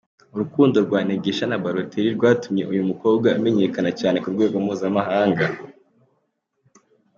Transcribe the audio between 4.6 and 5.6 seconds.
mpuzamahanga.